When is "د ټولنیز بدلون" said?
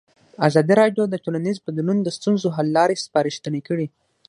1.09-1.97